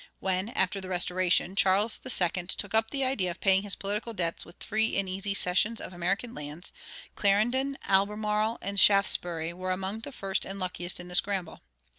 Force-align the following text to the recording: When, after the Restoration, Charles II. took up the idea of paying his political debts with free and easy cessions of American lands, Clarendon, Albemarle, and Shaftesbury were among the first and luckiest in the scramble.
When, 0.19 0.49
after 0.49 0.81
the 0.81 0.89
Restoration, 0.89 1.55
Charles 1.55 1.99
II. 2.03 2.47
took 2.57 2.73
up 2.73 2.89
the 2.89 3.03
idea 3.05 3.29
of 3.29 3.39
paying 3.39 3.61
his 3.61 3.75
political 3.75 4.15
debts 4.15 4.43
with 4.45 4.63
free 4.63 4.97
and 4.97 5.07
easy 5.07 5.35
cessions 5.35 5.79
of 5.79 5.93
American 5.93 6.33
lands, 6.33 6.71
Clarendon, 7.15 7.77
Albemarle, 7.83 8.57
and 8.63 8.79
Shaftesbury 8.79 9.53
were 9.53 9.69
among 9.71 9.99
the 9.99 10.11
first 10.11 10.43
and 10.43 10.57
luckiest 10.57 10.99
in 10.99 11.07
the 11.07 11.13
scramble. 11.13 11.61